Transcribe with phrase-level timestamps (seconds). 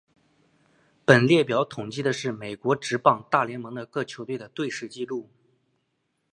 [1.05, 5.29] 本列表统计的是美国职棒大联盟的各球队的队史纪录。